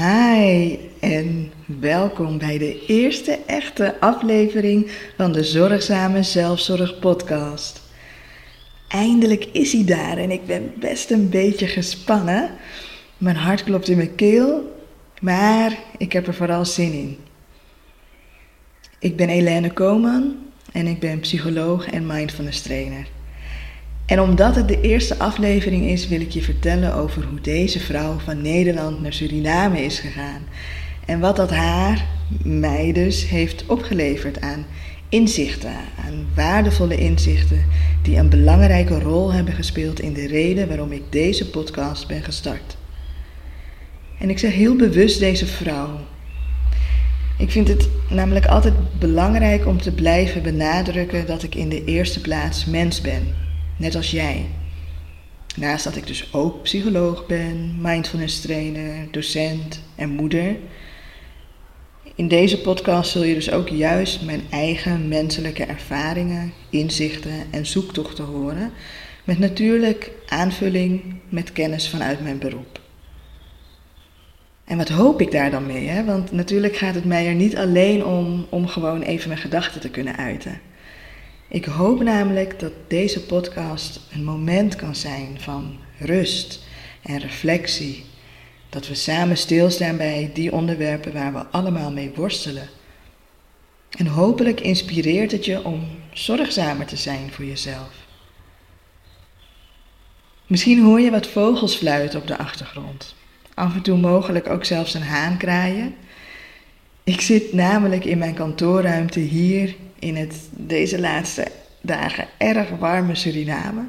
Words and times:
Hi 0.00 0.78
en 1.00 1.52
welkom 1.66 2.38
bij 2.38 2.58
de 2.58 2.84
eerste 2.86 3.38
echte 3.46 4.00
aflevering 4.00 4.90
van 5.16 5.32
de 5.32 5.44
Zorgzame 5.44 6.22
Zelfzorg 6.22 6.98
Podcast. 6.98 7.82
Eindelijk 8.88 9.44
is 9.52 9.72
hij 9.72 9.84
daar 9.84 10.16
en 10.16 10.30
ik 10.30 10.46
ben 10.46 10.72
best 10.78 11.10
een 11.10 11.28
beetje 11.28 11.66
gespannen. 11.66 12.50
Mijn 13.18 13.36
hart 13.36 13.64
klopt 13.64 13.88
in 13.88 13.96
mijn 13.96 14.14
keel, 14.14 14.76
maar 15.20 15.78
ik 15.98 16.12
heb 16.12 16.26
er 16.26 16.34
vooral 16.34 16.64
zin 16.64 16.92
in. 16.92 17.18
Ik 18.98 19.16
ben 19.16 19.28
Helene 19.28 19.72
Koman 19.72 20.36
en 20.72 20.86
ik 20.86 21.00
ben 21.00 21.20
psycholoog 21.20 21.86
en 21.86 22.06
mindfulness 22.06 22.62
trainer. 22.62 23.06
En 24.10 24.20
omdat 24.20 24.54
het 24.54 24.68
de 24.68 24.80
eerste 24.80 25.18
aflevering 25.18 25.84
is, 25.84 26.08
wil 26.08 26.20
ik 26.20 26.30
je 26.30 26.42
vertellen 26.42 26.94
over 26.94 27.24
hoe 27.24 27.40
deze 27.40 27.80
vrouw 27.80 28.18
van 28.18 28.42
Nederland 28.42 29.02
naar 29.02 29.12
Suriname 29.12 29.84
is 29.84 29.98
gegaan. 29.98 30.42
En 31.06 31.20
wat 31.20 31.36
dat 31.36 31.50
haar, 31.50 32.06
mij 32.42 32.92
dus, 32.92 33.28
heeft 33.28 33.66
opgeleverd 33.66 34.40
aan 34.40 34.66
inzichten, 35.08 35.74
aan 36.04 36.26
waardevolle 36.34 36.96
inzichten 36.96 37.64
die 38.02 38.16
een 38.16 38.28
belangrijke 38.28 38.98
rol 38.98 39.32
hebben 39.32 39.54
gespeeld 39.54 40.00
in 40.00 40.12
de 40.12 40.26
reden 40.26 40.68
waarom 40.68 40.92
ik 40.92 41.02
deze 41.10 41.50
podcast 41.50 42.08
ben 42.08 42.22
gestart. 42.22 42.76
En 44.18 44.30
ik 44.30 44.38
zeg 44.38 44.52
heel 44.52 44.76
bewust 44.76 45.18
deze 45.18 45.46
vrouw. 45.46 46.00
Ik 47.38 47.50
vind 47.50 47.68
het 47.68 47.88
namelijk 48.08 48.46
altijd 48.46 48.74
belangrijk 48.98 49.66
om 49.66 49.80
te 49.80 49.92
blijven 49.92 50.42
benadrukken 50.42 51.26
dat 51.26 51.42
ik 51.42 51.54
in 51.54 51.68
de 51.68 51.84
eerste 51.84 52.20
plaats 52.20 52.64
mens 52.64 53.00
ben 53.00 53.48
net 53.80 53.94
als 53.94 54.10
jij. 54.10 54.46
Naast 55.56 55.84
dat 55.84 55.96
ik 55.96 56.06
dus 56.06 56.32
ook 56.32 56.62
psycholoog 56.62 57.26
ben, 57.26 57.74
mindfulness 57.80 58.40
trainer, 58.40 59.08
docent 59.10 59.82
en 59.94 60.10
moeder. 60.10 60.56
In 62.14 62.28
deze 62.28 62.60
podcast 62.60 63.10
zul 63.10 63.22
je 63.22 63.34
dus 63.34 63.50
ook 63.50 63.68
juist 63.68 64.22
mijn 64.22 64.42
eigen 64.50 65.08
menselijke 65.08 65.64
ervaringen, 65.64 66.52
inzichten 66.70 67.32
en 67.50 67.66
zoektochten 67.66 68.24
horen, 68.24 68.72
met 69.24 69.38
natuurlijk 69.38 70.10
aanvulling 70.28 71.14
met 71.28 71.52
kennis 71.52 71.88
vanuit 71.88 72.22
mijn 72.22 72.38
beroep. 72.38 72.80
En 74.64 74.76
wat 74.76 74.88
hoop 74.88 75.20
ik 75.20 75.30
daar 75.30 75.50
dan 75.50 75.66
mee? 75.66 75.86
Hè? 75.86 76.04
Want 76.04 76.32
natuurlijk 76.32 76.76
gaat 76.76 76.94
het 76.94 77.04
mij 77.04 77.26
er 77.26 77.34
niet 77.34 77.56
alleen 77.56 78.04
om 78.04 78.46
om 78.48 78.66
gewoon 78.66 79.02
even 79.02 79.28
mijn 79.28 79.40
gedachten 79.40 79.80
te 79.80 79.90
kunnen 79.90 80.16
uiten. 80.16 80.60
Ik 81.52 81.64
hoop 81.64 82.02
namelijk 82.02 82.60
dat 82.60 82.72
deze 82.88 83.24
podcast 83.24 84.00
een 84.12 84.24
moment 84.24 84.76
kan 84.76 84.94
zijn 84.94 85.40
van 85.40 85.76
rust 85.98 86.62
en 87.02 87.18
reflectie. 87.18 88.04
Dat 88.68 88.88
we 88.88 88.94
samen 88.94 89.36
stilstaan 89.36 89.96
bij 89.96 90.30
die 90.34 90.52
onderwerpen 90.52 91.12
waar 91.12 91.32
we 91.32 91.46
allemaal 91.46 91.92
mee 91.92 92.12
worstelen. 92.14 92.68
En 93.90 94.06
hopelijk 94.06 94.60
inspireert 94.60 95.32
het 95.32 95.44
je 95.44 95.64
om 95.64 95.86
zorgzamer 96.12 96.86
te 96.86 96.96
zijn 96.96 97.30
voor 97.30 97.44
jezelf. 97.44 97.92
Misschien 100.46 100.82
hoor 100.82 101.00
je 101.00 101.10
wat 101.10 101.26
vogels 101.26 101.76
fluiten 101.76 102.20
op 102.20 102.26
de 102.26 102.38
achtergrond. 102.38 103.14
Af 103.54 103.74
en 103.74 103.82
toe 103.82 103.98
mogelijk 103.98 104.48
ook 104.48 104.64
zelfs 104.64 104.94
een 104.94 105.02
haan 105.02 105.36
kraaien. 105.36 105.94
Ik 107.04 107.20
zit 107.20 107.52
namelijk 107.52 108.04
in 108.04 108.18
mijn 108.18 108.34
kantoorruimte 108.34 109.20
hier 109.20 109.74
in 110.00 110.16
het 110.16 110.48
deze 110.50 111.00
laatste 111.00 111.46
dagen 111.80 112.28
erg 112.38 112.68
warme 112.68 113.14
Suriname. 113.14 113.82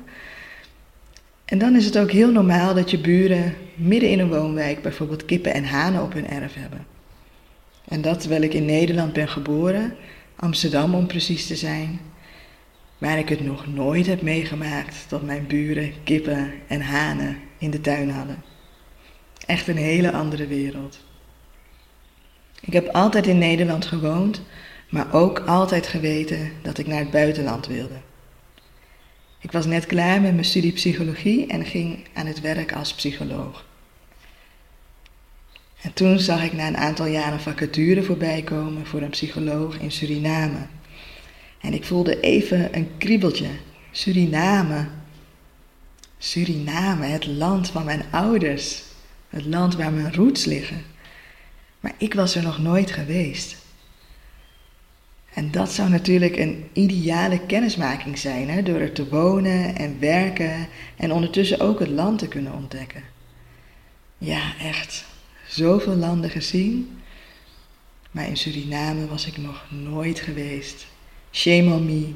En 1.45 1.57
dan 1.57 1.75
is 1.75 1.85
het 1.85 1.97
ook 1.97 2.11
heel 2.11 2.31
normaal 2.31 2.73
dat 2.73 2.91
je 2.91 2.99
buren 2.99 3.55
midden 3.75 4.09
in 4.09 4.19
een 4.19 4.29
woonwijk 4.29 4.81
bijvoorbeeld 4.81 5.25
kippen 5.25 5.53
en 5.53 5.65
hanen 5.65 6.01
op 6.01 6.13
hun 6.13 6.27
erf 6.27 6.53
hebben. 6.53 6.85
En 7.87 8.01
dat 8.01 8.19
terwijl 8.19 8.41
ik 8.41 8.53
in 8.53 8.65
Nederland 8.65 9.13
ben 9.13 9.27
geboren, 9.27 9.95
Amsterdam 10.35 10.95
om 10.95 11.07
precies 11.07 11.47
te 11.47 11.55
zijn, 11.55 11.99
waar 12.97 13.17
ik 13.17 13.29
het 13.29 13.45
nog 13.45 13.67
nooit 13.67 14.07
heb 14.07 14.21
meegemaakt 14.21 15.05
dat 15.07 15.21
mijn 15.21 15.47
buren 15.47 15.93
kippen 16.03 16.51
en 16.67 16.81
hanen 16.81 17.37
in 17.57 17.71
de 17.71 17.81
tuin 17.81 18.09
hadden. 18.09 18.43
Echt 19.45 19.67
een 19.67 19.77
hele 19.77 20.11
andere 20.11 20.47
wereld. 20.47 20.99
Ik 22.61 22.73
heb 22.73 22.87
altijd 22.87 23.27
in 23.27 23.37
Nederland 23.37 23.85
gewoond, 23.85 24.41
maar 24.91 25.13
ook 25.13 25.39
altijd 25.39 25.87
geweten 25.87 26.51
dat 26.61 26.77
ik 26.77 26.87
naar 26.87 26.99
het 26.99 27.11
buitenland 27.11 27.67
wilde. 27.67 27.99
Ik 29.39 29.51
was 29.51 29.65
net 29.65 29.85
klaar 29.85 30.21
met 30.21 30.33
mijn 30.33 30.45
studie 30.45 30.71
psychologie 30.71 31.47
en 31.47 31.65
ging 31.65 32.07
aan 32.13 32.25
het 32.25 32.41
werk 32.41 32.73
als 32.73 32.93
psycholoog. 32.93 33.65
En 35.81 35.93
toen 35.93 36.19
zag 36.19 36.43
ik 36.43 36.53
na 36.53 36.67
een 36.67 36.77
aantal 36.77 37.05
jaren 37.05 37.39
vacature 37.39 38.03
voorbij 38.03 38.41
komen 38.41 38.85
voor 38.85 39.01
een 39.01 39.09
psycholoog 39.09 39.77
in 39.79 39.91
Suriname. 39.91 40.67
En 41.61 41.73
ik 41.73 41.85
voelde 41.85 42.19
even 42.19 42.75
een 42.75 42.97
kriebeltje. 42.97 43.49
Suriname. 43.91 44.87
Suriname, 46.17 47.05
het 47.05 47.25
land 47.25 47.69
van 47.69 47.85
mijn 47.85 48.03
ouders. 48.09 48.83
Het 49.29 49.45
land 49.45 49.75
waar 49.75 49.91
mijn 49.91 50.13
roots 50.13 50.45
liggen. 50.45 50.83
Maar 51.79 51.93
ik 51.97 52.13
was 52.13 52.35
er 52.35 52.43
nog 52.43 52.59
nooit 52.59 52.91
geweest. 52.91 53.60
En 55.33 55.51
dat 55.51 55.71
zou 55.71 55.89
natuurlijk 55.89 56.37
een 56.37 56.69
ideale 56.73 57.39
kennismaking 57.45 58.17
zijn, 58.17 58.49
hè, 58.49 58.63
door 58.63 58.79
er 58.79 58.91
te 58.91 59.09
wonen 59.09 59.75
en 59.75 59.99
werken 59.99 60.67
en 60.97 61.11
ondertussen 61.11 61.59
ook 61.59 61.79
het 61.79 61.89
land 61.89 62.19
te 62.19 62.27
kunnen 62.27 62.53
ontdekken. 62.53 63.03
Ja, 64.17 64.53
echt. 64.59 65.05
Zoveel 65.47 65.95
landen 65.95 66.29
gezien, 66.29 66.99
maar 68.11 68.27
in 68.27 68.37
Suriname 68.37 69.07
was 69.07 69.25
ik 69.25 69.37
nog 69.37 69.65
nooit 69.69 70.19
geweest. 70.19 70.87
Shame 71.31 71.73
on 71.73 71.85
me. 71.85 72.13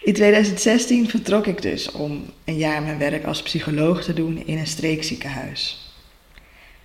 In 0.00 0.14
2016 0.14 1.08
vertrok 1.08 1.46
ik 1.46 1.62
dus 1.62 1.90
om 1.90 2.24
een 2.44 2.56
jaar 2.56 2.82
mijn 2.82 2.98
werk 2.98 3.24
als 3.24 3.42
psycholoog 3.42 4.04
te 4.04 4.14
doen 4.14 4.46
in 4.46 4.58
een 4.58 4.66
streekziekenhuis. 4.66 5.92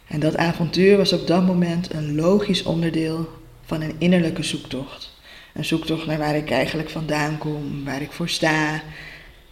En 0.07 0.19
dat 0.19 0.38
avontuur 0.38 0.97
was 0.97 1.13
op 1.13 1.28
dat 1.28 1.46
moment 1.46 1.94
een 1.94 2.16
logisch 2.16 2.63
onderdeel 2.63 3.42
van 3.73 3.81
een 3.81 3.95
innerlijke 3.97 4.44
zoektocht. 4.44 5.11
Een 5.53 5.66
zoektocht 5.66 6.06
naar 6.06 6.17
waar 6.17 6.35
ik 6.35 6.51
eigenlijk 6.51 6.89
vandaan 6.89 7.38
kom, 7.38 7.84
waar 7.84 8.01
ik 8.01 8.11
voor 8.11 8.29
sta 8.29 8.81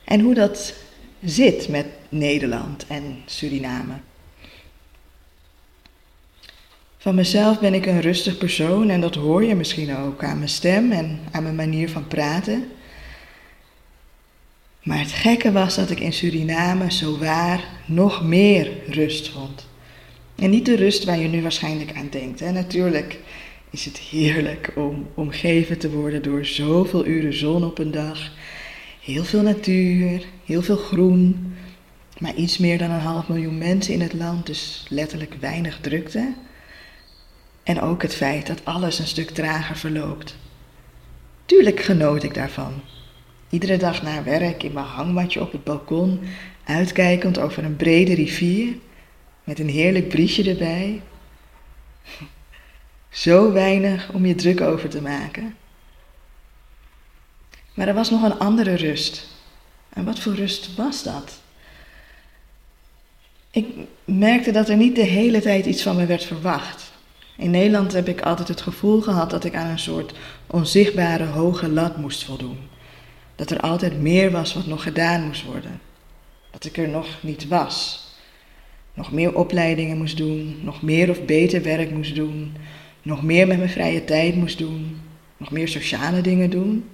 en 0.04 0.20
hoe 0.20 0.34
dat 0.34 0.74
zit 1.24 1.68
met 1.68 1.86
Nederland 2.10 2.88
en 2.88 3.22
Suriname. 3.26 3.94
Van 6.98 7.16
mezelf 7.16 7.60
ben 7.60 7.74
ik 7.74 7.86
een 7.86 8.02
rustig 8.02 8.38
persoon 8.38 8.90
en 8.90 9.02
dat 9.02 9.16
hoor 9.16 9.44
je 9.44 9.56
misschien 9.56 9.96
ook 9.96 10.24
aan 10.24 10.38
mijn 10.38 10.50
stem 10.50 10.92
en 10.92 11.20
aan 11.32 11.44
mijn 11.44 11.56
manier 11.56 11.90
van 11.90 12.08
praten. 12.08 12.68
Maar 14.84 15.00
het 15.00 15.12
gekke 15.12 15.52
was 15.52 15.76
dat 15.76 15.90
ik 15.90 16.00
in 16.00 16.14
Suriname 16.14 16.92
zo 16.92 17.18
waar 17.18 17.64
nog 17.86 18.24
meer 18.24 18.72
rust 18.88 19.30
vond. 19.30 19.68
En 20.36 20.50
niet 20.50 20.66
de 20.66 20.76
rust 20.76 21.04
waar 21.04 21.20
je 21.20 21.28
nu 21.28 21.42
waarschijnlijk 21.42 21.96
aan 21.96 22.08
denkt. 22.10 22.40
Hè. 22.40 22.52
Natuurlijk 22.52 23.20
is 23.72 23.86
het 23.86 23.98
heerlijk 23.98 24.72
om 24.76 25.08
omgeven 25.14 25.78
te 25.78 25.92
worden 25.92 26.24
door 26.24 26.46
zoveel 26.46 27.06
uren 27.06 27.34
zon 27.34 27.64
op 27.64 27.78
een 27.78 27.92
dag. 27.92 28.32
Heel 29.02 29.24
veel 29.24 29.42
natuur, 29.42 30.24
heel 30.46 30.62
veel 30.62 30.78
groen, 30.78 31.54
maar 32.20 32.36
iets 32.36 32.58
meer 32.58 32.78
dan 32.78 32.92
een 32.92 33.00
half 33.00 33.28
miljoen 33.28 33.58
mensen 33.58 33.94
in 33.94 34.02
het 34.02 34.14
land, 34.14 34.46
dus 34.46 34.86
letterlijk 34.90 35.34
weinig 35.40 35.80
drukte. 35.80 36.34
En 37.64 37.82
ook 37.82 38.02
het 38.02 38.16
feit 38.16 38.48
dat 38.48 38.66
alles 38.66 39.00
een 39.00 39.08
stuk 39.08 39.30
trager 39.30 39.78
verloopt. 39.78 40.36
Tuurlijk 41.46 41.80
genoot 41.80 42.24
ik 42.24 42.34
daarvan. 42.34 42.74
Iedere 43.50 43.78
dag 43.78 44.04
na 44.04 44.24
werk 44.24 44.64
in 44.64 44.74
mijn 44.74 44.86
hangmatje 44.86 45.42
op 45.42 45.52
het 45.52 45.64
balkon, 45.64 46.20
uitkijkend 46.64 47.40
over 47.40 47.64
een 47.64 47.76
brede 47.76 48.14
rivier, 48.14 48.76
met 49.44 49.60
een 49.60 49.70
heerlijk 49.70 50.08
briesje 50.08 50.50
erbij. 50.50 51.02
Zo 53.12 53.52
weinig 53.52 54.10
om 54.14 54.26
je 54.26 54.36
druk 54.36 54.62
over 54.62 54.90
te 54.90 55.02
maken. 55.02 55.56
Maar 57.74 57.88
er 57.88 57.94
was 57.94 58.10
nog 58.10 58.24
een 58.24 58.40
andere 58.40 58.74
rust. 58.74 59.28
En 59.90 60.06
wat 60.06 60.20
voor 60.20 60.34
rust 60.34 60.76
was 60.76 61.04
dat? 61.04 61.42
Ik 63.52 63.68
merkte 64.06 64.52
dat 64.52 64.70
er 64.70 64.78
niet 64.78 64.96
de 64.96 65.04
hele 65.04 65.42
tijd 65.42 65.66
iets 65.66 65.84
van 65.84 65.96
me 65.96 66.06
werd 66.06 66.24
verwacht. 66.24 66.92
In 67.38 67.52
Nederland 67.52 67.94
heb 67.94 68.08
ik 68.08 68.22
altijd 68.22 68.48
het 68.48 68.62
gevoel 68.62 69.02
gehad 69.02 69.30
dat 69.30 69.44
ik 69.44 69.56
aan 69.56 69.70
een 69.70 69.80
soort 69.80 70.14
onzichtbare 70.48 71.26
hoge 71.26 71.70
lat 71.70 71.98
moest 71.98 72.24
voldoen. 72.24 72.58
Dat 73.36 73.52
er 73.52 73.60
altijd 73.60 74.02
meer 74.02 74.32
was 74.32 74.54
wat 74.54 74.66
nog 74.66 74.84
gedaan 74.84 75.26
moest 75.26 75.46
worden. 75.46 75.82
Dat 76.52 76.66
ik 76.66 76.78
er 76.78 76.90
nog 76.90 77.08
niet 77.22 77.48
was. 77.48 78.06
Nog 78.94 79.12
meer 79.12 79.36
opleidingen 79.36 79.98
moest 79.98 80.18
doen, 80.18 80.60
nog 80.64 80.82
meer 80.82 81.10
of 81.10 81.26
beter 81.26 81.64
werk 81.64 81.92
moest 81.92 82.16
doen, 82.16 82.56
nog 83.02 83.24
meer 83.24 83.48
met 83.48 83.58
mijn 83.58 83.70
vrije 83.70 84.04
tijd 84.04 84.36
moest 84.36 84.58
doen, 84.58 85.02
nog 85.38 85.52
meer 85.52 85.68
sociale 85.68 86.22
dingen 86.22 86.50
doen. 86.50 86.90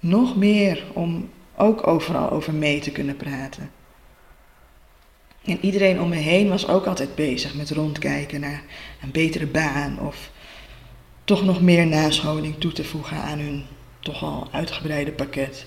Nog 0.00 0.36
meer 0.36 0.84
om 0.92 1.30
ook 1.56 1.86
overal 1.86 2.30
over 2.30 2.54
mee 2.54 2.80
te 2.80 2.90
kunnen 2.90 3.16
praten. 3.16 3.70
En 5.44 5.58
iedereen 5.60 6.00
om 6.00 6.08
me 6.08 6.16
heen 6.16 6.48
was 6.48 6.68
ook 6.68 6.86
altijd 6.86 7.14
bezig 7.14 7.54
met 7.54 7.70
rondkijken 7.70 8.40
naar 8.40 8.62
een 9.02 9.10
betere 9.10 9.46
baan 9.46 10.00
of 10.00 10.30
toch 11.24 11.44
nog 11.44 11.62
meer 11.62 11.86
nascholing 11.86 12.58
toe 12.58 12.72
te 12.72 12.84
voegen 12.84 13.16
aan 13.16 13.38
hun 13.38 13.64
toch 14.00 14.22
al 14.22 14.48
uitgebreide 14.52 15.12
pakket. 15.12 15.66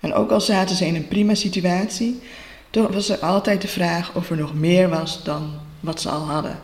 En 0.00 0.14
ook 0.14 0.30
al 0.30 0.40
zaten 0.40 0.76
ze 0.76 0.86
in 0.86 0.94
een 0.94 1.08
prima 1.08 1.34
situatie, 1.34 2.20
toch 2.70 2.92
was 2.92 3.08
er 3.08 3.18
altijd 3.18 3.62
de 3.62 3.68
vraag 3.68 4.14
of 4.14 4.30
er 4.30 4.36
nog 4.36 4.54
meer 4.54 4.88
was 4.88 5.24
dan 5.24 5.60
wat 5.80 6.00
ze 6.00 6.08
al 6.08 6.26
hadden. 6.26 6.62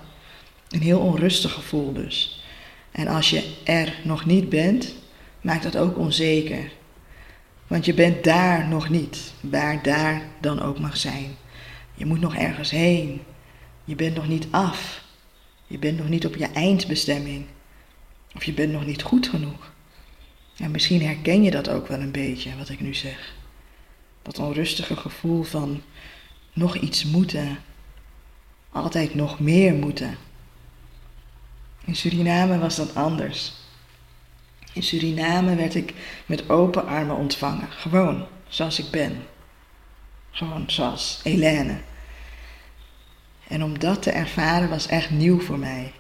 Een 0.75 0.83
heel 0.83 1.01
onrustig 1.01 1.53
gevoel 1.53 1.93
dus. 1.93 2.43
En 2.91 3.07
als 3.07 3.31
je 3.31 3.55
er 3.65 4.01
nog 4.05 4.27
niet 4.27 4.49
bent, 4.49 4.95
maakt 5.41 5.63
dat 5.63 5.77
ook 5.77 5.99
onzeker. 5.99 6.73
Want 7.67 7.85
je 7.85 7.95
bent 7.95 8.25
daar 8.25 8.69
nog 8.69 8.89
niet, 8.89 9.33
waar 9.41 9.83
daar 9.83 10.23
dan 10.41 10.63
ook 10.63 10.79
mag 10.79 10.97
zijn. 10.97 11.37
Je 11.95 12.07
moet 12.07 12.21
nog 12.21 12.35
ergens 12.37 12.71
heen. 12.71 13.21
Je 13.85 13.95
bent 13.95 14.15
nog 14.15 14.29
niet 14.29 14.47
af. 14.51 15.05
Je 15.67 15.79
bent 15.79 15.99
nog 15.99 16.09
niet 16.09 16.27
op 16.27 16.37
je 16.37 16.47
eindbestemming. 16.47 17.45
Of 18.35 18.45
je 18.45 18.53
bent 18.53 18.73
nog 18.73 18.87
niet 18.87 19.03
goed 19.03 19.29
genoeg. 19.29 19.73
En 20.57 20.71
misschien 20.71 21.03
herken 21.03 21.43
je 21.43 21.51
dat 21.51 21.69
ook 21.69 21.87
wel 21.87 22.01
een 22.01 22.13
beetje, 22.13 22.57
wat 22.59 22.69
ik 22.69 22.81
nu 22.81 22.95
zeg. 22.95 23.35
Dat 24.23 24.39
onrustige 24.39 24.97
gevoel 24.97 25.43
van 25.43 25.83
nog 26.53 26.77
iets 26.77 27.05
moeten. 27.05 27.59
Altijd 28.71 29.15
nog 29.15 29.41
meer 29.41 29.75
moeten. 29.75 30.19
In 31.85 31.97
Suriname 31.97 32.59
was 32.59 32.77
dat 32.77 32.95
anders. 32.95 33.53
In 34.73 34.83
Suriname 34.83 35.55
werd 35.55 35.75
ik 35.75 35.95
met 36.27 36.51
open 36.51 36.87
armen 36.87 37.17
ontvangen. 37.17 37.69
Gewoon 37.71 38.27
zoals 38.49 38.79
ik 38.79 38.91
ben. 38.91 39.23
Gewoon 40.31 40.65
zoals 40.67 41.21
Helene. 41.23 41.77
En 43.49 43.63
om 43.65 43.79
dat 43.79 44.03
te 44.03 44.11
ervaren 44.11 44.69
was 44.69 44.87
echt 44.87 45.11
nieuw 45.11 45.41
voor 45.41 45.59
mij. 45.59 45.93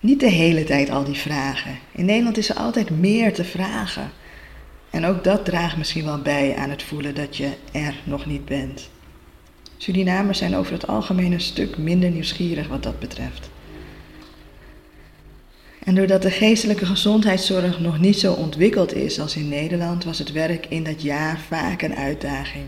Niet 0.00 0.20
de 0.20 0.30
hele 0.30 0.64
tijd 0.64 0.90
al 0.90 1.04
die 1.04 1.18
vragen. 1.18 1.78
In 1.92 2.04
Nederland 2.04 2.36
is 2.36 2.48
er 2.48 2.56
altijd 2.56 2.90
meer 2.90 3.34
te 3.34 3.44
vragen. 3.44 4.10
En 4.90 5.04
ook 5.04 5.24
dat 5.24 5.44
draagt 5.44 5.76
misschien 5.76 6.04
wel 6.04 6.22
bij 6.22 6.56
aan 6.56 6.70
het 6.70 6.82
voelen 6.82 7.14
dat 7.14 7.36
je 7.36 7.50
er 7.72 7.94
nog 8.04 8.26
niet 8.26 8.44
bent. 8.44 8.90
Surinamers 9.76 10.38
zijn 10.38 10.56
over 10.56 10.72
het 10.72 10.86
algemeen 10.86 11.32
een 11.32 11.40
stuk 11.40 11.78
minder 11.78 12.10
nieuwsgierig 12.10 12.68
wat 12.68 12.82
dat 12.82 12.98
betreft. 12.98 13.50
En 15.88 15.94
doordat 15.94 16.22
de 16.22 16.30
geestelijke 16.30 16.86
gezondheidszorg 16.86 17.80
nog 17.80 17.98
niet 17.98 18.18
zo 18.18 18.32
ontwikkeld 18.32 18.94
is 18.94 19.20
als 19.20 19.36
in 19.36 19.48
Nederland, 19.48 20.04
was 20.04 20.18
het 20.18 20.32
werk 20.32 20.66
in 20.66 20.84
dat 20.84 21.02
jaar 21.02 21.40
vaak 21.40 21.82
een 21.82 21.94
uitdaging. 21.94 22.64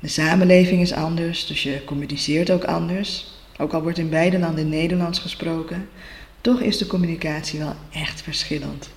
De 0.00 0.08
samenleving 0.08 0.80
is 0.80 0.92
anders, 0.92 1.46
dus 1.46 1.62
je 1.62 1.84
communiceert 1.84 2.50
ook 2.50 2.64
anders. 2.64 3.26
Ook 3.58 3.72
al 3.72 3.82
wordt 3.82 3.98
in 3.98 4.08
beide 4.08 4.38
landen 4.38 4.68
Nederlands 4.68 5.18
gesproken, 5.18 5.88
toch 6.40 6.60
is 6.60 6.78
de 6.78 6.86
communicatie 6.86 7.58
wel 7.58 7.74
echt 7.92 8.22
verschillend. 8.22 8.90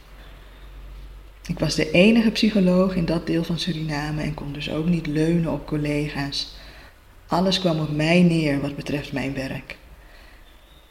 Ik 1.48 1.59
was 1.59 1.75
de 1.75 1.92
enige 1.92 2.31
psycholoog 2.31 2.95
in 2.95 3.06
dat 3.06 3.27
deel 3.27 3.44
van 3.44 3.59
Suriname 3.59 4.21
en 4.21 4.33
kon 4.33 4.54
dus 4.54 4.71
ook 4.71 4.86
niet 4.86 5.07
leunen 5.07 5.51
op 5.51 5.68
collega's. 5.68 6.56
Alles 7.27 7.59
kwam 7.59 7.80
op 7.80 7.95
mij 7.95 8.21
neer 8.21 8.62
wat 8.62 8.75
betreft 8.75 9.12
mijn 9.12 9.33
werk. 9.33 9.77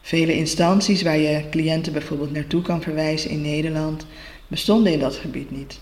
Vele 0.02 0.34
instanties 0.34 1.02
waar 1.02 1.18
je 1.18 1.48
cliënten 1.50 1.92
bijvoorbeeld 1.92 2.32
naartoe 2.32 2.62
kan 2.62 2.82
verwijzen 2.82 3.30
in 3.30 3.42
Nederland 3.42 4.06
bestonden 4.46 4.92
in 4.92 4.98
dat 4.98 5.16
gebied 5.16 5.50
niet. 5.50 5.80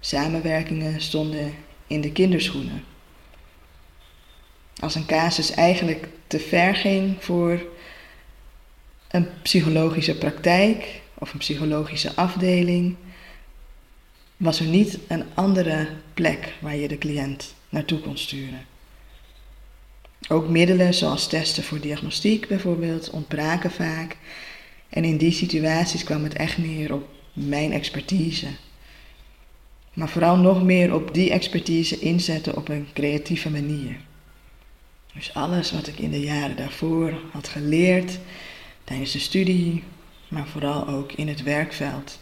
Samenwerkingen 0.00 1.00
stonden 1.00 1.54
in 1.86 2.00
de 2.00 2.12
kinderschoenen. 2.12 2.84
Als 4.80 4.94
een 4.94 5.06
casus 5.06 5.50
eigenlijk 5.50 6.08
te 6.26 6.38
ver 6.38 6.74
ging 6.74 7.16
voor 7.18 7.62
een 9.08 9.28
psychologische 9.42 10.18
praktijk 10.18 11.00
of 11.14 11.32
een 11.32 11.38
psychologische 11.38 12.14
afdeling, 12.14 12.96
was 14.36 14.60
er 14.60 14.66
niet 14.66 14.98
een 15.08 15.24
andere 15.34 15.88
plek 16.14 16.54
waar 16.60 16.76
je 16.76 16.88
de 16.88 16.98
cliënt 16.98 17.54
naartoe 17.68 18.00
kon 18.00 18.18
sturen. 18.18 18.66
Ook 20.28 20.48
middelen 20.48 20.94
zoals 20.94 21.26
testen 21.26 21.62
voor 21.62 21.80
diagnostiek 21.80 22.48
bijvoorbeeld 22.48 23.10
ontbraken 23.10 23.70
vaak. 23.70 24.16
En 24.88 25.04
in 25.04 25.16
die 25.16 25.32
situaties 25.32 26.04
kwam 26.04 26.24
het 26.24 26.34
echt 26.34 26.58
neer 26.58 26.94
op 26.94 27.08
mijn 27.32 27.72
expertise. 27.72 28.46
Maar 29.92 30.08
vooral 30.08 30.36
nog 30.36 30.62
meer 30.62 30.94
op 30.94 31.14
die 31.14 31.30
expertise 31.30 31.98
inzetten 31.98 32.56
op 32.56 32.68
een 32.68 32.86
creatieve 32.92 33.50
manier. 33.50 33.96
Dus 35.14 35.34
alles 35.34 35.72
wat 35.72 35.86
ik 35.86 35.98
in 35.98 36.10
de 36.10 36.20
jaren 36.20 36.56
daarvoor 36.56 37.14
had 37.32 37.48
geleerd, 37.48 38.18
tijdens 38.84 39.12
de 39.12 39.18
studie, 39.18 39.82
maar 40.28 40.46
vooral 40.46 40.88
ook 40.88 41.12
in 41.12 41.28
het 41.28 41.42
werkveld. 41.42 42.18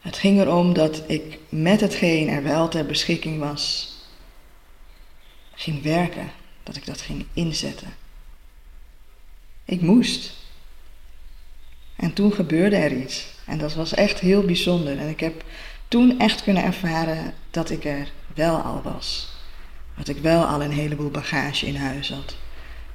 Het 0.00 0.16
ging 0.16 0.40
erom 0.40 0.72
dat 0.72 1.02
ik 1.06 1.38
met 1.48 1.80
hetgeen 1.80 2.28
er 2.28 2.42
wel 2.42 2.68
ter 2.68 2.86
beschikking 2.86 3.38
was, 3.38 3.91
ging 5.62 5.82
werken, 5.82 6.30
dat 6.62 6.76
ik 6.76 6.86
dat 6.86 7.00
ging 7.00 7.26
inzetten. 7.32 7.88
Ik 9.64 9.80
moest. 9.80 10.34
En 11.96 12.12
toen 12.12 12.32
gebeurde 12.32 12.76
er 12.76 12.92
iets. 12.92 13.26
En 13.46 13.58
dat 13.58 13.74
was 13.74 13.94
echt 13.94 14.20
heel 14.20 14.42
bijzonder. 14.42 14.98
En 14.98 15.08
ik 15.08 15.20
heb 15.20 15.44
toen 15.88 16.18
echt 16.18 16.42
kunnen 16.42 16.64
ervaren 16.64 17.34
dat 17.50 17.70
ik 17.70 17.84
er 17.84 18.10
wel 18.34 18.56
al 18.56 18.82
was. 18.82 19.28
Dat 19.96 20.08
ik 20.08 20.16
wel 20.16 20.44
al 20.44 20.62
een 20.62 20.72
heleboel 20.72 21.10
bagage 21.10 21.66
in 21.66 21.76
huis 21.76 22.10
had. 22.10 22.36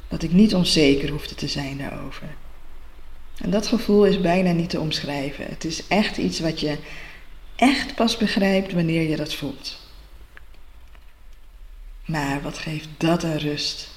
Dat 0.07 0.24
ik 0.24 0.31
niet 0.31 0.55
onzeker 0.55 1.09
hoefde 1.09 1.36
te 1.36 1.47
zijn 1.47 1.77
daarover. 1.77 2.36
En 3.38 3.50
dat 3.50 3.67
gevoel 3.67 4.05
is 4.05 4.21
bijna 4.21 4.51
niet 4.51 4.69
te 4.69 4.79
omschrijven. 4.79 5.45
Het 5.45 5.65
is 5.65 5.88
echt 5.88 6.17
iets 6.17 6.39
wat 6.39 6.59
je 6.59 6.77
echt 7.55 7.95
pas 7.95 8.17
begrijpt 8.17 8.74
wanneer 8.74 9.09
je 9.09 9.15
dat 9.15 9.33
voelt. 9.33 9.87
Maar 12.07 12.41
wat 12.41 12.57
geeft 12.57 12.89
dat 12.97 13.23
een 13.23 13.39
rust? 13.39 13.89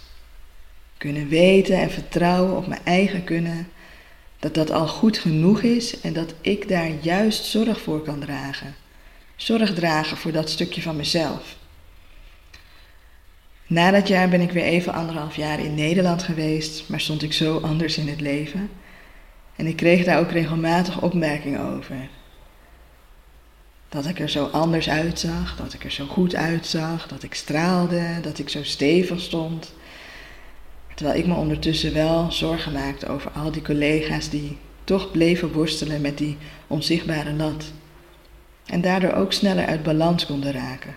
Kunnen 0.97 1.29
weten 1.29 1.77
en 1.77 1.91
vertrouwen 1.91 2.57
op 2.57 2.67
mijn 2.67 2.81
eigen 2.85 3.25
kunnen, 3.25 3.69
dat 4.39 4.55
dat 4.55 4.71
al 4.71 4.89
goed 4.89 5.19
genoeg 5.19 5.63
is 5.63 6.01
en 6.01 6.13
dat 6.13 6.35
ik 6.41 6.69
daar 6.69 6.91
juist 7.01 7.45
zorg 7.45 7.81
voor 7.81 8.03
kan 8.03 8.21
dragen. 8.21 8.75
Zorg 9.37 9.75
dragen 9.75 10.17
voor 10.17 10.33
dat 10.33 10.51
stukje 10.51 10.83
van 10.83 10.97
mezelf. 10.97 11.57
Na 13.67 13.91
dat 13.91 14.09
jaar 14.09 14.29
ben 14.29 14.41
ik 14.41 14.51
weer 14.51 14.65
even 14.65 14.93
anderhalf 14.93 15.37
jaar 15.37 15.61
in 15.61 15.75
Nederland 15.75 16.23
geweest, 16.23 16.89
maar 16.89 17.01
stond 17.01 17.23
ik 17.23 17.33
zo 17.33 17.59
anders 17.59 17.99
in 17.99 18.09
het 18.09 18.21
leven. 18.21 18.71
En 19.57 19.67
ik 19.67 19.77
kreeg 19.77 20.05
daar 20.05 20.19
ook 20.19 20.31
regelmatig 20.31 21.03
opmerkingen 21.03 21.61
over. 21.61 22.09
Dat 23.91 24.07
ik 24.07 24.19
er 24.21 24.29
zo 24.29 24.47
anders 24.47 24.89
uitzag, 24.89 25.57
dat 25.57 25.73
ik 25.73 25.85
er 25.85 25.91
zo 25.91 26.07
goed 26.07 26.35
uitzag, 26.35 27.09
dat 27.09 27.23
ik 27.23 27.35
straalde, 27.35 28.19
dat 28.23 28.39
ik 28.39 28.49
zo 28.49 28.63
stevig 28.63 29.21
stond. 29.21 29.73
Terwijl 30.95 31.19
ik 31.19 31.27
me 31.27 31.35
ondertussen 31.35 31.95
wel 31.95 32.33
zorgen 32.33 32.73
maakte 32.73 33.09
over 33.09 33.31
al 33.31 33.51
die 33.51 33.63
collega's 33.63 34.29
die 34.29 34.57
toch 34.85 35.11
bleven 35.11 35.53
worstelen 35.53 36.01
met 36.01 36.19
die 36.19 36.37
onzichtbare 36.67 37.33
lat. 37.33 37.73
En 38.67 38.81
daardoor 38.81 39.13
ook 39.13 39.33
sneller 39.33 39.67
uit 39.67 39.83
balans 39.83 40.27
konden 40.27 40.53
raken. 40.53 40.95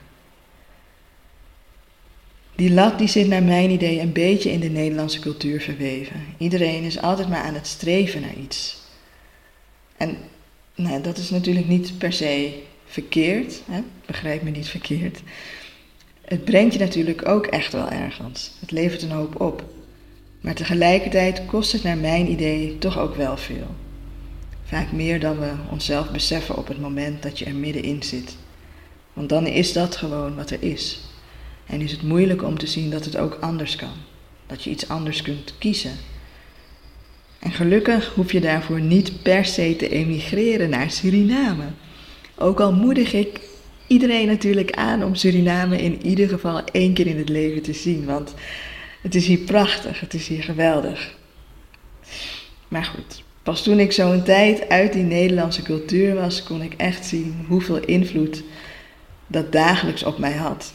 Die 2.55 2.71
lat 2.71 2.97
die 2.97 3.07
zit 3.07 3.27
naar 3.27 3.43
mijn 3.43 3.69
idee 3.69 3.99
een 3.99 4.13
beetje 4.13 4.51
in 4.51 4.59
de 4.59 4.69
Nederlandse 4.69 5.19
cultuur 5.19 5.61
verweven. 5.61 6.25
Iedereen 6.37 6.83
is 6.83 7.01
altijd 7.01 7.29
maar 7.29 7.43
aan 7.43 7.53
het 7.53 7.67
streven 7.67 8.21
naar 8.21 8.35
iets. 8.35 8.77
En 9.97 10.17
nou, 10.75 11.01
dat 11.01 11.17
is 11.17 11.29
natuurlijk 11.29 11.67
niet 11.67 11.97
per 11.97 12.13
se 12.13 12.63
verkeerd, 12.93 13.61
hè? 13.65 13.81
begrijp 14.05 14.41
me 14.41 14.49
niet 14.49 14.67
verkeerd. 14.67 15.21
Het 16.25 16.43
brengt 16.43 16.73
je 16.73 16.79
natuurlijk 16.79 17.27
ook 17.27 17.45
echt 17.45 17.73
wel 17.73 17.89
ergens. 17.89 18.51
Het 18.59 18.71
levert 18.71 19.01
een 19.01 19.11
hoop 19.11 19.41
op. 19.41 19.63
Maar 20.41 20.53
tegelijkertijd 20.53 21.45
kost 21.45 21.71
het 21.71 21.83
naar 21.83 21.97
mijn 21.97 22.31
idee 22.31 22.77
toch 22.77 22.99
ook 22.99 23.15
wel 23.15 23.37
veel. 23.37 23.75
Vaak 24.63 24.91
meer 24.91 25.19
dan 25.19 25.39
we 25.39 25.51
onszelf 25.71 26.11
beseffen 26.11 26.57
op 26.57 26.67
het 26.67 26.79
moment 26.79 27.23
dat 27.23 27.39
je 27.39 27.45
er 27.45 27.55
middenin 27.55 28.03
zit. 28.03 28.37
Want 29.13 29.29
dan 29.29 29.47
is 29.47 29.73
dat 29.73 29.95
gewoon 29.95 30.35
wat 30.35 30.49
er 30.49 30.63
is. 30.63 30.99
En 31.65 31.81
is 31.81 31.91
het 31.91 32.03
moeilijk 32.03 32.43
om 32.43 32.57
te 32.57 32.67
zien 32.67 32.89
dat 32.89 33.05
het 33.05 33.17
ook 33.17 33.37
anders 33.41 33.75
kan. 33.75 33.95
Dat 34.47 34.63
je 34.63 34.69
iets 34.69 34.87
anders 34.87 35.21
kunt 35.21 35.57
kiezen. 35.57 35.97
En 37.39 37.51
gelukkig 37.51 38.13
hoef 38.15 38.31
je 38.31 38.41
daarvoor 38.41 38.81
niet 38.81 39.21
per 39.21 39.45
se 39.45 39.75
te 39.75 39.89
emigreren 39.89 40.69
naar 40.69 40.91
Suriname. 40.91 41.65
Ook 42.35 42.59
al 42.59 42.73
moedig 42.73 43.13
ik 43.13 43.39
iedereen 43.87 44.27
natuurlijk 44.27 44.71
aan 44.71 45.03
om 45.03 45.15
Suriname 45.15 45.81
in 45.81 46.05
ieder 46.05 46.29
geval 46.29 46.63
één 46.63 46.93
keer 46.93 47.07
in 47.07 47.17
het 47.17 47.29
leven 47.29 47.61
te 47.61 47.73
zien. 47.73 48.05
Want 48.05 48.33
het 49.01 49.15
is 49.15 49.27
hier 49.27 49.39
prachtig, 49.39 49.99
het 49.99 50.13
is 50.13 50.27
hier 50.27 50.43
geweldig. 50.43 51.15
Maar 52.67 52.85
goed, 52.85 53.23
pas 53.43 53.63
toen 53.63 53.79
ik 53.79 53.91
zo'n 53.91 54.23
tijd 54.23 54.69
uit 54.69 54.93
die 54.93 55.03
Nederlandse 55.03 55.61
cultuur 55.61 56.15
was, 56.15 56.43
kon 56.43 56.61
ik 56.61 56.73
echt 56.73 57.05
zien 57.05 57.45
hoeveel 57.47 57.79
invloed 57.79 58.43
dat 59.27 59.51
dagelijks 59.51 60.03
op 60.03 60.17
mij 60.17 60.33
had. 60.33 60.73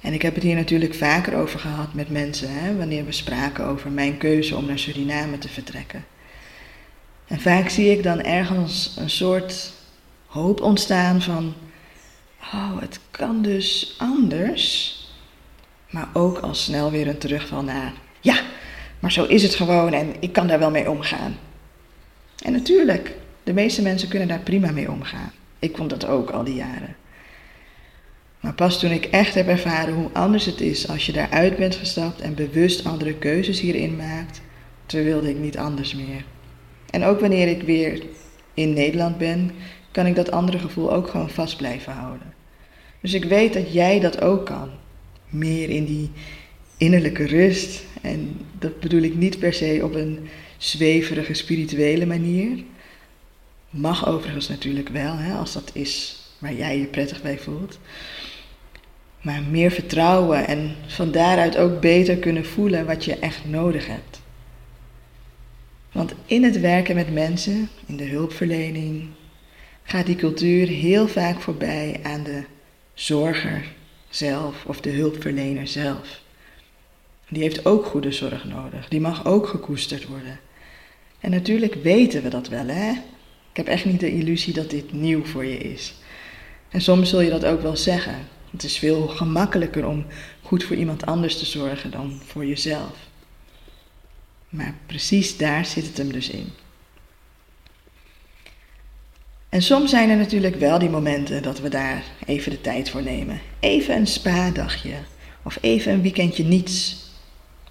En 0.00 0.12
ik 0.12 0.22
heb 0.22 0.34
het 0.34 0.42
hier 0.42 0.54
natuurlijk 0.54 0.94
vaker 0.94 1.36
over 1.36 1.58
gehad 1.58 1.94
met 1.94 2.10
mensen, 2.10 2.48
hè, 2.52 2.76
wanneer 2.76 3.04
we 3.04 3.12
spraken 3.12 3.64
over 3.64 3.90
mijn 3.90 4.16
keuze 4.16 4.56
om 4.56 4.66
naar 4.66 4.78
Suriname 4.78 5.38
te 5.38 5.48
vertrekken. 5.48 6.04
En 7.26 7.40
vaak 7.40 7.68
zie 7.68 7.90
ik 7.90 8.02
dan 8.02 8.20
ergens 8.20 8.96
een 8.98 9.10
soort 9.10 9.72
hoop 10.26 10.60
ontstaan 10.60 11.22
van, 11.22 11.54
oh, 12.40 12.80
het 12.80 13.00
kan 13.10 13.42
dus 13.42 13.94
anders. 13.98 14.92
Maar 15.90 16.08
ook 16.12 16.38
al 16.38 16.54
snel 16.54 16.90
weer 16.90 17.08
een 17.08 17.18
terugval 17.18 17.62
naar, 17.62 17.92
ja, 18.20 18.40
maar 18.98 19.12
zo 19.12 19.24
is 19.24 19.42
het 19.42 19.54
gewoon 19.54 19.92
en 19.92 20.14
ik 20.20 20.32
kan 20.32 20.46
daar 20.46 20.58
wel 20.58 20.70
mee 20.70 20.90
omgaan. 20.90 21.36
En 22.44 22.52
natuurlijk, 22.52 23.16
de 23.42 23.52
meeste 23.52 23.82
mensen 23.82 24.08
kunnen 24.08 24.28
daar 24.28 24.38
prima 24.38 24.70
mee 24.70 24.90
omgaan. 24.90 25.32
Ik 25.58 25.76
vond 25.76 25.90
dat 25.90 26.06
ook 26.06 26.30
al 26.30 26.44
die 26.44 26.54
jaren. 26.54 26.96
Maar 28.40 28.54
pas 28.54 28.78
toen 28.78 28.90
ik 28.90 29.04
echt 29.04 29.34
heb 29.34 29.48
ervaren 29.48 29.94
hoe 29.94 30.10
anders 30.12 30.44
het 30.44 30.60
is 30.60 30.88
als 30.88 31.06
je 31.06 31.12
daaruit 31.12 31.56
bent 31.56 31.74
gestapt 31.74 32.20
en 32.20 32.34
bewust 32.34 32.86
andere 32.86 33.14
keuzes 33.14 33.60
hierin 33.60 33.96
maakt, 33.96 34.40
toen 34.86 35.04
wilde 35.04 35.30
ik 35.30 35.38
niet 35.38 35.58
anders 35.58 35.94
meer. 35.94 36.24
En 36.94 37.04
ook 37.04 37.20
wanneer 37.20 37.48
ik 37.48 37.62
weer 37.62 38.02
in 38.54 38.72
Nederland 38.72 39.18
ben, 39.18 39.50
kan 39.90 40.06
ik 40.06 40.14
dat 40.14 40.30
andere 40.30 40.58
gevoel 40.58 40.92
ook 40.92 41.08
gewoon 41.08 41.30
vast 41.30 41.56
blijven 41.56 41.92
houden. 41.92 42.34
Dus 43.00 43.12
ik 43.12 43.24
weet 43.24 43.52
dat 43.52 43.72
jij 43.72 44.00
dat 44.00 44.20
ook 44.20 44.46
kan. 44.46 44.70
Meer 45.28 45.70
in 45.70 45.84
die 45.84 46.10
innerlijke 46.76 47.26
rust. 47.26 47.84
En 48.02 48.40
dat 48.58 48.80
bedoel 48.80 49.02
ik 49.02 49.16
niet 49.16 49.38
per 49.38 49.52
se 49.52 49.80
op 49.82 49.94
een 49.94 50.28
zweverige 50.56 51.34
spirituele 51.34 52.06
manier. 52.06 52.62
Mag 53.70 54.08
overigens 54.08 54.48
natuurlijk 54.48 54.88
wel, 54.88 55.16
hè, 55.16 55.34
als 55.34 55.52
dat 55.52 55.70
is 55.72 56.22
waar 56.38 56.54
jij 56.54 56.78
je 56.78 56.86
prettig 56.86 57.22
bij 57.22 57.38
voelt. 57.38 57.78
Maar 59.20 59.42
meer 59.50 59.70
vertrouwen 59.70 60.46
en 60.46 60.76
van 60.86 61.10
daaruit 61.10 61.56
ook 61.56 61.80
beter 61.80 62.16
kunnen 62.16 62.46
voelen 62.46 62.86
wat 62.86 63.04
je 63.04 63.18
echt 63.18 63.44
nodig 63.44 63.86
hebt. 63.86 64.22
Want 65.94 66.14
in 66.26 66.44
het 66.44 66.60
werken 66.60 66.94
met 66.94 67.12
mensen, 67.12 67.68
in 67.86 67.96
de 67.96 68.04
hulpverlening, 68.04 69.08
gaat 69.82 70.06
die 70.06 70.16
cultuur 70.16 70.66
heel 70.66 71.08
vaak 71.08 71.40
voorbij 71.40 72.00
aan 72.02 72.22
de 72.22 72.42
zorger 72.94 73.72
zelf 74.08 74.64
of 74.64 74.80
de 74.80 74.90
hulpverlener 74.90 75.66
zelf. 75.66 76.20
Die 77.28 77.42
heeft 77.42 77.66
ook 77.66 77.86
goede 77.86 78.12
zorg 78.12 78.44
nodig. 78.44 78.88
Die 78.88 79.00
mag 79.00 79.26
ook 79.26 79.46
gekoesterd 79.46 80.06
worden. 80.06 80.40
En 81.20 81.30
natuurlijk 81.30 81.74
weten 81.74 82.22
we 82.22 82.28
dat 82.28 82.48
wel, 82.48 82.66
hè? 82.66 82.90
Ik 83.50 83.56
heb 83.56 83.66
echt 83.66 83.84
niet 83.84 84.00
de 84.00 84.12
illusie 84.12 84.52
dat 84.52 84.70
dit 84.70 84.92
nieuw 84.92 85.24
voor 85.24 85.44
je 85.44 85.58
is. 85.58 85.94
En 86.68 86.80
soms 86.80 87.08
zul 87.08 87.20
je 87.20 87.30
dat 87.30 87.44
ook 87.44 87.62
wel 87.62 87.76
zeggen. 87.76 88.16
Het 88.50 88.64
is 88.64 88.78
veel 88.78 89.06
gemakkelijker 89.06 89.86
om 89.86 90.06
goed 90.42 90.64
voor 90.64 90.76
iemand 90.76 91.06
anders 91.06 91.38
te 91.38 91.46
zorgen 91.46 91.90
dan 91.90 92.20
voor 92.24 92.46
jezelf. 92.46 92.96
Maar 94.54 94.74
precies 94.86 95.36
daar 95.36 95.64
zit 95.64 95.86
het 95.86 95.96
hem 95.96 96.12
dus 96.12 96.30
in. 96.30 96.48
En 99.48 99.62
soms 99.62 99.90
zijn 99.90 100.10
er 100.10 100.16
natuurlijk 100.16 100.56
wel 100.56 100.78
die 100.78 100.90
momenten 100.90 101.42
dat 101.42 101.60
we 101.60 101.68
daar 101.68 102.02
even 102.26 102.50
de 102.50 102.60
tijd 102.60 102.90
voor 102.90 103.02
nemen. 103.02 103.40
Even 103.60 103.96
een 103.96 104.06
spa-dagje. 104.06 104.94
Of 105.42 105.58
even 105.60 105.92
een 105.92 106.02
weekendje 106.02 106.44
niets. 106.44 107.04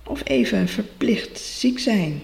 Of 0.03 0.21
even 0.23 0.67
verplicht 0.67 1.39
ziek 1.39 1.79
zijn. 1.79 2.21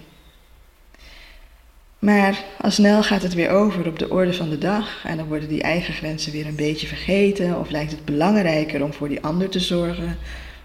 Maar 1.99 2.43
al 2.61 2.71
snel 2.71 3.03
gaat 3.03 3.21
het 3.21 3.33
weer 3.33 3.49
over 3.49 3.87
op 3.87 3.99
de 3.99 4.09
orde 4.09 4.33
van 4.33 4.49
de 4.49 4.57
dag 4.57 5.05
en 5.05 5.17
dan 5.17 5.27
worden 5.27 5.49
die 5.49 5.61
eigen 5.61 5.93
grenzen 5.93 6.31
weer 6.31 6.47
een 6.47 6.55
beetje 6.55 6.87
vergeten 6.87 7.59
of 7.59 7.69
lijkt 7.69 7.91
het 7.91 8.05
belangrijker 8.05 8.83
om 8.83 8.93
voor 8.93 9.09
die 9.09 9.21
ander 9.21 9.49
te 9.49 9.59
zorgen 9.59 10.17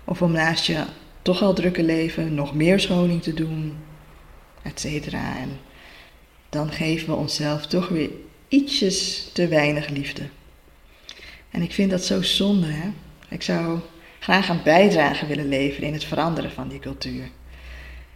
of 0.05 0.23
om 0.23 0.33
naast 0.33 0.67
je 0.67 0.85
toch 1.25 1.43
al 1.43 1.55
drukke 1.55 1.83
leven 1.83 2.35
nog 2.35 2.55
meer 2.55 2.81
schoning 2.81 3.23
te 3.23 3.35
doen, 3.35 3.77
et 4.63 4.81
cetera. 4.81 5.37
En 5.37 5.59
dan 6.49 6.73
geven 6.73 7.07
we 7.07 7.15
onszelf 7.15 7.67
toch 7.67 7.89
weer 7.89 8.11
ietsjes 8.49 9.29
te 9.33 9.49
weinig 9.49 9.89
liefde. 9.89 10.23
En 11.51 11.63
ik 11.63 11.73
vind 11.73 11.91
dat 11.91 12.05
zo 12.05 12.23
zonde, 12.23 12.67
hè? 12.67 12.89
Ik 13.29 13.43
zou 13.43 13.79
graag 14.21 14.49
een 14.49 14.63
bijdrage 14.65 15.27
willen 15.27 15.49
leveren 15.49 15.87
in 15.87 15.93
het 15.93 16.05
veranderen 16.05 16.51
van 16.51 16.69
die 16.69 16.79
cultuur. 16.79 17.29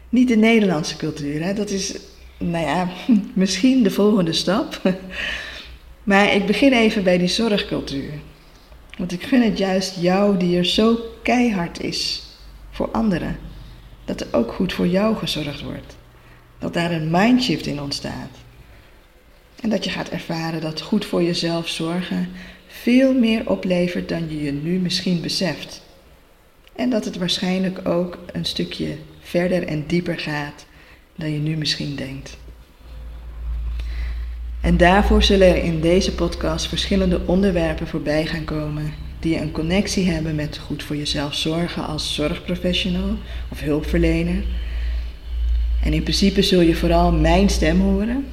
Niet 0.08 0.28
de 0.28 0.36
Nederlandse 0.36 0.96
cultuur, 0.96 1.42
hè? 1.42 1.54
dat 1.54 1.70
is, 1.70 1.98
nou 2.38 2.66
ja, 2.66 2.88
misschien 3.34 3.82
de 3.82 3.90
volgende 3.90 4.32
stap. 4.32 4.80
Maar 6.02 6.34
ik 6.34 6.46
begin 6.46 6.72
even 6.72 7.02
bij 7.02 7.18
die 7.18 7.28
zorgcultuur. 7.28 8.12
Want 8.98 9.12
ik 9.12 9.22
vind 9.22 9.44
het 9.44 9.58
juist 9.58 9.96
jou 10.00 10.36
die 10.36 10.56
er 10.56 10.64
zo 10.64 10.98
keihard 11.22 11.80
is 11.80 12.27
voor 12.78 12.90
anderen. 12.90 13.38
Dat 14.04 14.20
er 14.20 14.26
ook 14.30 14.52
goed 14.52 14.72
voor 14.72 14.86
jou 14.86 15.16
gezorgd 15.16 15.62
wordt. 15.62 15.96
Dat 16.58 16.74
daar 16.74 16.92
een 16.92 17.10
mindshift 17.10 17.66
in 17.66 17.80
ontstaat. 17.80 18.30
En 19.60 19.70
dat 19.70 19.84
je 19.84 19.90
gaat 19.90 20.08
ervaren 20.08 20.60
dat 20.60 20.80
goed 20.80 21.04
voor 21.04 21.22
jezelf 21.22 21.68
zorgen 21.68 22.28
veel 22.66 23.14
meer 23.14 23.50
oplevert 23.50 24.08
dan 24.08 24.28
je 24.28 24.42
je 24.42 24.52
nu 24.52 24.78
misschien 24.78 25.20
beseft. 25.20 25.82
En 26.74 26.90
dat 26.90 27.04
het 27.04 27.16
waarschijnlijk 27.16 27.88
ook 27.88 28.18
een 28.32 28.44
stukje 28.44 28.96
verder 29.20 29.66
en 29.66 29.86
dieper 29.86 30.18
gaat 30.18 30.66
dan 31.16 31.32
je 31.32 31.38
nu 31.38 31.56
misschien 31.56 31.94
denkt. 31.96 32.36
En 34.60 34.76
daarvoor 34.76 35.22
zullen 35.22 35.48
er 35.48 35.62
in 35.62 35.80
deze 35.80 36.14
podcast 36.14 36.68
verschillende 36.68 37.20
onderwerpen 37.26 37.86
voorbij 37.86 38.26
gaan 38.26 38.44
komen 38.44 39.07
die 39.20 39.40
een 39.40 39.50
connectie 39.50 40.10
hebben 40.10 40.34
met 40.34 40.58
goed 40.58 40.82
voor 40.82 40.96
jezelf 40.96 41.34
zorgen 41.34 41.86
als 41.86 42.14
zorgprofessional 42.14 43.16
of 43.48 43.60
hulpverlener. 43.60 44.44
En 45.82 45.92
in 45.92 46.02
principe 46.02 46.42
zul 46.42 46.60
je 46.60 46.74
vooral 46.74 47.12
mijn 47.12 47.48
stem 47.48 47.80
horen, 47.80 48.26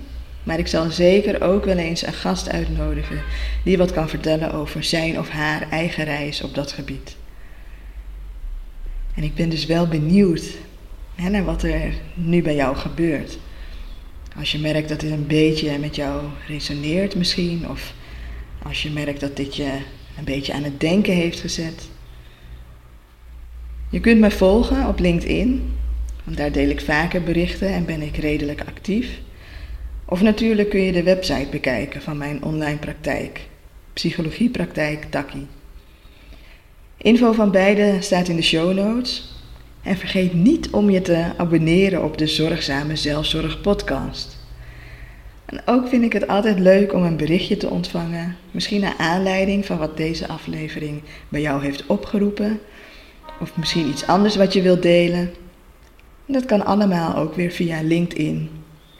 maar 0.44 0.60
ik 0.60 0.68
zal 0.68 0.92
zeker 0.92 1.42
ook 1.42 1.66
wel 1.66 1.78
eens 1.78 2.06
een 2.06 2.14
gast 2.14 2.50
uitnodigen 2.50 3.22
die 3.64 3.78
wat 3.78 3.92
kan 3.92 4.10
vertellen 4.10 4.54
over 4.54 4.84
zijn 4.84 5.20
of 5.20 5.30
haar 5.30 5.70
eigen 5.70 6.04
reis 6.04 6.42
op 6.42 6.56
dat 6.56 6.72
gebied. 6.72 7.16
En 9.14 9.24
ik 9.24 9.36
ben 9.36 9.50
dus 9.50 9.66
wel 9.66 9.88
benieuwd 9.88 10.44
naar 11.16 11.44
wat 11.44 11.64
er 11.64 11.94
nu 12.14 12.42
bij 12.42 12.56
jou 12.56 12.76
gebeurt. 12.76 13.38
Als 14.38 14.52
je 14.52 14.60
merkt 14.60 14.90
dat 14.90 15.00
dit 15.00 15.12
een 15.12 15.28
beetje 15.28 15.78
met 15.78 15.96
jou 15.96 16.24
resoneert 16.48 17.16
misschien, 17.16 17.70
of 17.70 17.94
als 18.64 18.84
je 18.84 18.90
merkt 18.90 19.20
dat 19.20 19.36
dit 19.36 19.56
je 19.56 19.72
een 20.18 20.24
beetje 20.24 20.54
aan 20.54 20.64
het 20.64 20.80
denken 20.80 21.14
heeft 21.14 21.40
gezet. 21.40 21.90
Je 23.90 24.00
kunt 24.00 24.20
me 24.20 24.32
volgen 24.32 24.88
op 24.88 25.00
LinkedIn, 25.00 25.74
want 26.24 26.38
daar 26.38 26.52
deel 26.52 26.70
ik 26.70 26.82
vaker 26.82 27.24
berichten 27.24 27.68
en 27.68 27.86
ben 27.86 28.02
ik 28.02 28.18
redelijk 28.18 28.62
actief. 28.68 29.20
Of 30.06 30.22
natuurlijk 30.22 30.70
kun 30.70 30.82
je 30.82 30.92
de 30.92 31.04
website 31.04 31.48
bekijken 31.52 32.02
van 32.02 32.18
mijn 32.18 32.44
online 32.44 32.78
praktijk, 32.78 33.42
Psychologiepraktijk 33.94 35.06
Taki. 35.10 35.48
Info 36.98 37.32
van 37.32 37.52
beide 37.52 37.98
staat 38.00 38.28
in 38.28 38.36
de 38.36 38.42
show 38.42 38.74
notes. 38.74 39.34
En 39.84 39.98
vergeet 39.98 40.34
niet 40.34 40.70
om 40.70 40.90
je 40.90 41.02
te 41.02 41.32
abonneren 41.38 42.04
op 42.04 42.18
de 42.18 42.28
Zorgzame 42.28 42.96
Zelfzorg 42.96 43.62
podcast. 43.62 44.35
Ook 45.66 45.88
vind 45.88 46.04
ik 46.04 46.14
het 46.14 46.28
altijd 46.28 46.60
leuk 46.60 46.94
om 46.94 47.04
een 47.04 47.18
berichtje 47.18 47.58
te 47.58 47.70
ontvangen, 47.70 48.38
misschien 48.52 48.82
naar 48.82 48.96
aanleiding 48.98 49.66
van 49.66 49.78
wat 49.78 49.98
deze 49.98 50.28
aflevering 50.28 51.02
bij 51.30 51.42
jou 51.42 51.64
heeft 51.64 51.86
opgeroepen, 51.86 52.60
of 53.40 53.58
misschien 53.58 53.88
iets 53.88 54.08
anders 54.08 54.36
wat 54.36 54.54
je 54.54 54.62
wilt 54.62 54.82
delen. 54.82 55.34
Dat 56.26 56.46
kan 56.46 56.66
allemaal 56.66 57.16
ook 57.16 57.36
weer 57.36 57.52
via 57.52 57.82
LinkedIn 57.82 58.50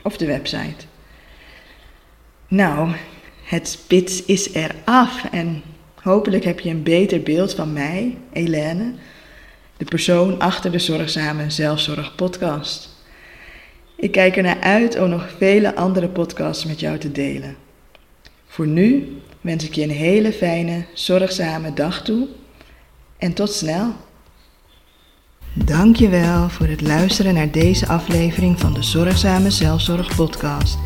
of 0.02 0.16
de 0.16 0.26
website. 0.26 0.86
Nou, 2.48 2.90
het 3.44 3.68
spits 3.68 4.24
is 4.24 4.52
eraf 4.52 5.24
en 5.30 5.62
hopelijk 6.02 6.44
heb 6.44 6.60
je 6.60 6.70
een 6.70 6.82
beter 6.82 7.22
beeld 7.22 7.54
van 7.54 7.72
mij, 7.72 8.16
Helene, 8.32 8.92
de 9.76 9.84
persoon 9.84 10.38
achter 10.38 10.72
de 10.72 10.78
Zorgzame 10.78 11.50
Zelfzorg 11.50 12.14
podcast. 12.14 12.95
Ik 13.96 14.12
kijk 14.12 14.36
er 14.36 14.42
naar 14.42 14.60
uit 14.60 15.00
om 15.00 15.08
nog 15.08 15.30
vele 15.38 15.74
andere 15.74 16.08
podcasts 16.08 16.64
met 16.64 16.80
jou 16.80 16.98
te 16.98 17.12
delen. 17.12 17.56
Voor 18.46 18.66
nu 18.66 19.16
wens 19.40 19.64
ik 19.64 19.74
je 19.74 19.82
een 19.82 19.90
hele 19.90 20.32
fijne, 20.32 20.84
zorgzame 20.94 21.72
dag 21.72 22.02
toe 22.02 22.28
En 23.18 23.32
tot 23.32 23.52
snel! 23.52 23.94
Dankjewel 25.52 26.48
voor 26.48 26.66
het 26.66 26.80
luisteren 26.80 27.34
naar 27.34 27.50
deze 27.50 27.86
aflevering 27.86 28.60
van 28.60 28.74
de 28.74 28.82
Zorgzame 28.82 29.50
Zelfzorg 29.50 30.16
podcast. 30.16 30.78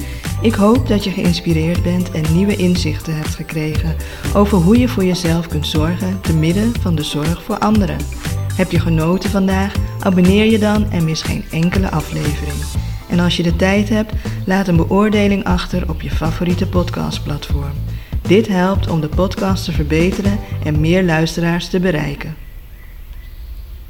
Ik 0.43 0.55
hoop 0.55 0.89
dat 0.89 1.05
je 1.05 1.11
geïnspireerd 1.11 1.83
bent 1.83 2.11
en 2.11 2.35
nieuwe 2.35 2.57
inzichten 2.57 3.17
hebt 3.17 3.35
gekregen 3.35 3.97
over 4.35 4.59
hoe 4.59 4.79
je 4.79 4.89
voor 4.89 5.05
jezelf 5.05 5.49
kunt 5.49 5.67
zorgen 5.67 6.21
te 6.21 6.37
midden 6.37 6.81
van 6.81 6.95
de 6.95 7.03
zorg 7.03 7.43
voor 7.43 7.59
anderen. 7.59 7.99
Heb 8.55 8.71
je 8.71 8.81
genoten 8.81 9.31
vandaag? 9.31 9.75
Abonneer 10.01 10.45
je 10.45 10.59
dan 10.59 10.91
en 10.91 11.05
mis 11.05 11.23
geen 11.23 11.45
enkele 11.51 11.91
aflevering. 11.91 12.59
En 13.11 13.21
als 13.21 13.37
je 13.37 13.43
de 13.43 13.57
tijd 13.57 13.89
hebt, 13.89 14.13
laat 14.47 14.69
een 14.69 14.77
beoordeling 14.77 15.45
achter 15.45 15.89
op 15.89 16.03
je 16.03 16.11
favoriete 16.11 16.67
podcastplatform. 16.67 17.73
Dit 18.23 18.49
helpt 18.49 18.89
om 18.89 19.01
de 19.01 19.09
podcast 19.09 19.65
te 19.65 19.73
verbeteren 19.73 20.39
en 20.65 20.81
meer 20.81 21.05
luisteraars 21.05 21.69
te 21.69 21.81
bereiken. 21.81 22.37